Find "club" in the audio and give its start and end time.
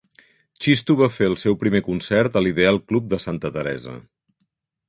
2.93-3.13